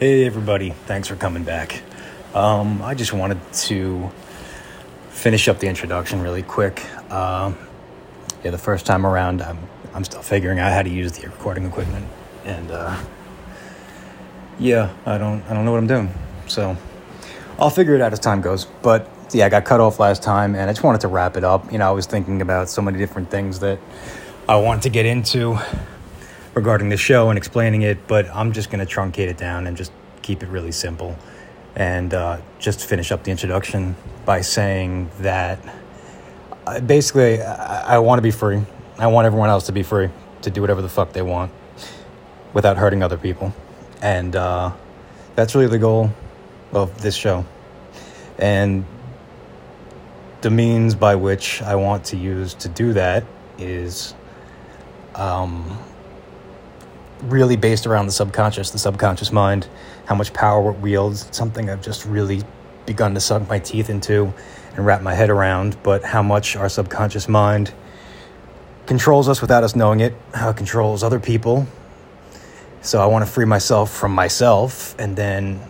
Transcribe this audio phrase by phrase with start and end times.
[0.00, 0.70] Hey, everybody.
[0.70, 1.80] Thanks for coming back.
[2.34, 4.10] Um, I just wanted to
[5.10, 6.84] finish up the introduction really quick.
[7.10, 7.52] Uh,
[8.42, 9.56] yeah, the first time around, I'm,
[9.94, 12.08] I'm still figuring out how to use the recording equipment.
[12.44, 13.00] And uh,
[14.58, 16.12] yeah, I don't, I don't know what I'm doing.
[16.48, 16.76] So
[17.60, 18.64] I'll figure it out as time goes.
[18.64, 21.44] But yeah, I got cut off last time, and I just wanted to wrap it
[21.44, 21.70] up.
[21.70, 23.78] You know, I was thinking about so many different things that
[24.48, 25.56] I wanted to get into
[26.54, 29.76] regarding the show and explaining it, but I'm just going to truncate it down and
[29.76, 29.92] just
[30.22, 31.16] keep it really simple.
[31.76, 35.58] And uh, just finish up the introduction by saying that
[36.66, 38.62] uh, basically, I, I want to be free.
[38.98, 40.08] I want everyone else to be free
[40.42, 41.50] to do whatever the fuck they want
[42.52, 43.52] without hurting other people.
[44.00, 44.72] And uh,
[45.34, 46.10] that's really the goal
[46.72, 47.44] of this show.
[48.38, 48.84] And
[50.42, 53.24] the means by which I want to use to do that
[53.58, 54.14] is
[55.14, 55.78] um,
[57.24, 59.66] really based around the subconscious, the subconscious mind,
[60.06, 61.26] how much power it wields.
[61.26, 62.42] It's something I've just really
[62.86, 64.32] begun to sunk my teeth into
[64.76, 67.72] and wrap my head around, but how much our subconscious mind
[68.86, 71.66] controls us without us knowing it, how it controls other people.
[72.82, 75.60] So I want to free myself from myself and then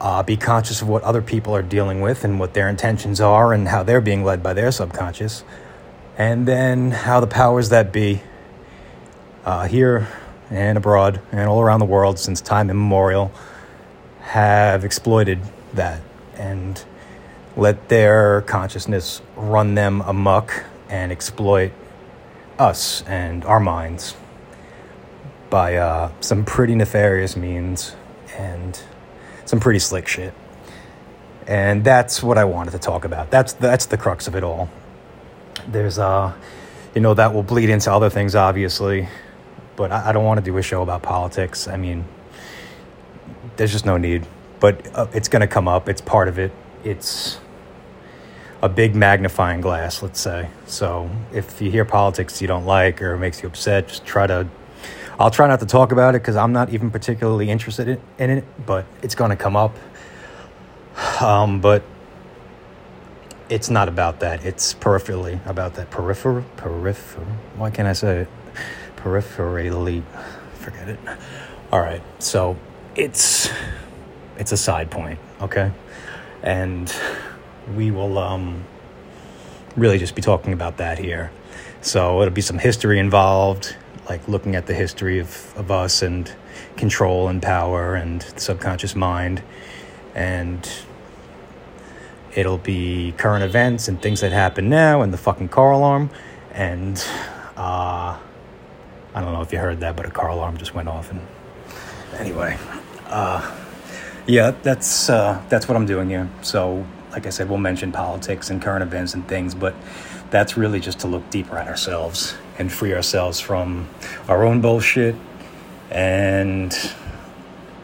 [0.00, 3.52] uh, be conscious of what other people are dealing with and what their intentions are
[3.52, 5.42] and how they're being led by their subconscious.
[6.16, 8.22] And then how the powers that be
[9.44, 10.06] uh, here
[10.50, 13.32] and abroad and all around the world since time immemorial
[14.20, 15.40] have exploited
[15.74, 16.00] that
[16.36, 16.84] and
[17.56, 21.72] let their consciousness run them amuck and exploit
[22.58, 24.16] us and our minds
[25.50, 27.94] by uh, some pretty nefarious means
[28.36, 28.80] and
[29.44, 30.34] some pretty slick shit.
[31.46, 33.30] And that's what I wanted to talk about.
[33.30, 34.68] That's that's the crux of it all.
[35.68, 36.32] There's uh
[36.94, 39.08] you know that will bleed into other things obviously
[39.76, 41.68] but I, I don't want to do a show about politics.
[41.68, 42.04] I mean,
[43.56, 44.26] there's just no need.
[44.58, 45.88] But uh, it's going to come up.
[45.88, 46.52] It's part of it.
[46.82, 47.38] It's
[48.62, 50.48] a big magnifying glass, let's say.
[50.66, 54.48] So if you hear politics you don't like or makes you upset, just try to.
[55.18, 58.30] I'll try not to talk about it because I'm not even particularly interested in, in
[58.30, 59.76] it, but it's going to come up.
[61.20, 61.82] Um, but
[63.48, 64.44] it's not about that.
[64.44, 65.90] It's peripherally about that.
[65.90, 66.44] Peripheral?
[66.56, 67.26] Peripheral?
[67.56, 68.28] Why can't I say it?
[69.06, 70.02] Peripherally
[70.54, 70.98] forget it.
[71.70, 72.56] All right so
[72.96, 73.48] it's
[74.36, 75.70] it's a side point okay?
[76.42, 76.92] And
[77.76, 78.64] we will um
[79.76, 81.30] really just be talking about that here.
[81.82, 83.76] So it'll be some history involved
[84.08, 86.32] like looking at the history of, of us and
[86.76, 89.42] control and power and subconscious mind.
[90.14, 90.68] And
[92.34, 96.10] it'll be current events and things that happen now and the fucking car alarm.
[96.52, 97.04] And
[97.56, 98.18] uh
[99.16, 101.10] I don't know if you heard that, but a car alarm just went off.
[101.10, 101.22] And
[102.18, 102.58] anyway,
[103.06, 103.50] uh,
[104.26, 106.28] yeah, that's uh, that's what I'm doing here.
[106.42, 109.74] So, like I said, we'll mention politics and current events and things, but
[110.28, 113.88] that's really just to look deeper at ourselves and free ourselves from
[114.28, 115.14] our own bullshit
[115.90, 116.74] and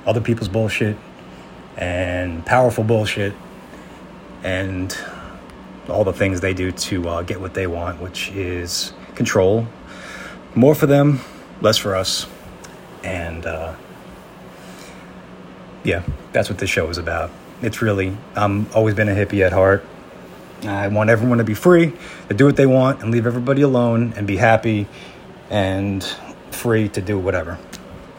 [0.05, 0.99] other people's bullshit
[1.79, 3.33] and powerful bullshit
[4.43, 4.99] and
[5.89, 9.67] all the things they do to uh, get what they want, which is control
[10.55, 11.21] more for them,
[11.61, 12.27] less for us.
[13.03, 13.75] And uh,
[15.85, 16.03] yeah,
[16.33, 17.31] that's what this show is about.
[17.63, 19.85] It's really, I'm always been a hippie at heart.
[20.65, 21.93] I want everyone to be free,
[22.29, 24.87] to do what they want, and leave everybody alone and be happy
[25.51, 26.05] and
[26.51, 27.59] free to do whatever.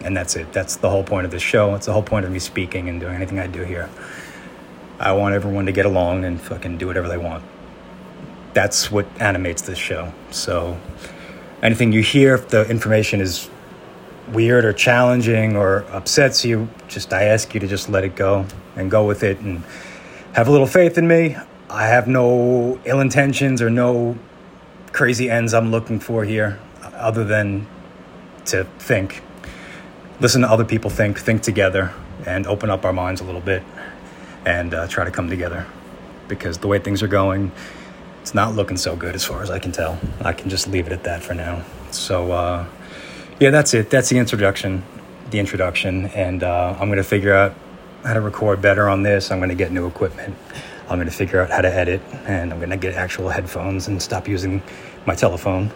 [0.01, 0.51] And that's it.
[0.51, 1.75] That's the whole point of this show.
[1.75, 3.89] It's the whole point of me speaking and doing anything I do here.
[4.99, 7.43] I want everyone to get along and fucking do whatever they want.
[8.53, 10.13] That's what animates this show.
[10.31, 10.77] So,
[11.63, 13.49] anything you hear, if the information is
[14.31, 18.45] weird or challenging or upsets you, just I ask you to just let it go
[18.75, 19.63] and go with it and
[20.33, 21.37] have a little faith in me.
[21.69, 24.17] I have no ill intentions or no
[24.91, 26.59] crazy ends I'm looking for here
[26.93, 27.65] other than
[28.45, 29.23] to think.
[30.19, 31.93] Listen to other people think, think together,
[32.25, 33.63] and open up our minds a little bit
[34.45, 35.65] and uh, try to come together.
[36.27, 37.51] Because the way things are going,
[38.23, 39.99] it's not looking so good as far as I can tell.
[40.21, 41.61] I can just leave it at that for now.
[41.91, 42.65] So, uh,
[43.37, 43.89] yeah, that's it.
[43.89, 44.81] That's the introduction.
[45.31, 47.53] The introduction, and uh, I'm gonna figure out
[48.05, 49.29] how to record better on this.
[49.29, 50.37] I'm gonna get new equipment.
[50.87, 54.25] I'm gonna figure out how to edit, and I'm gonna get actual headphones and stop
[54.25, 54.63] using
[55.05, 55.69] my telephone.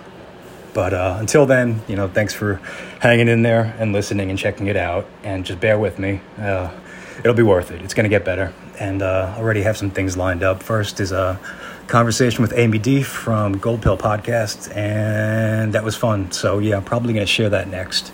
[0.77, 2.62] But uh, until then, you know, thanks for
[3.00, 5.07] hanging in there and listening and checking it out.
[5.24, 6.21] And just bear with me.
[6.38, 6.69] Uh,
[7.18, 7.81] it'll be worth it.
[7.81, 8.53] It's going to get better.
[8.79, 10.62] And uh, already have some things lined up.
[10.62, 11.39] First is a
[11.88, 16.31] conversation with Amy D from Gold Pill Podcast, and that was fun.
[16.31, 18.13] So yeah, probably going to share that next.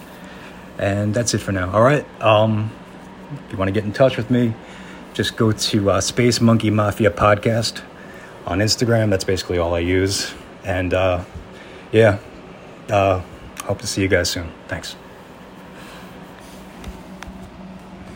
[0.77, 1.69] And that's it for now.
[1.69, 2.05] All right.
[2.21, 2.71] Um,
[3.45, 4.53] If you want to get in touch with me,
[5.13, 7.81] just go to uh, Space Monkey Mafia Podcast
[8.45, 9.09] on Instagram.
[9.09, 10.33] That's basically all I use.
[10.63, 11.25] And uh,
[11.91, 12.19] yeah,
[12.89, 13.21] uh,
[13.63, 14.51] hope to see you guys soon.
[14.67, 14.95] Thanks.